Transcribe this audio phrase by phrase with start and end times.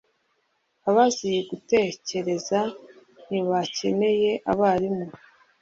[0.89, 2.59] abazi gutekereza
[3.27, 5.05] ntibakeneye abarimu.